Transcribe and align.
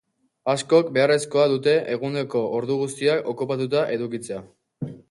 Askok, 0.53 0.87
beharrezkoa 0.95 1.45
dute 1.51 1.75
eguneko 1.97 2.43
ordu 2.61 2.79
guztiak 2.83 3.31
okupatuta 3.35 3.89
edukitzea. 3.99 4.43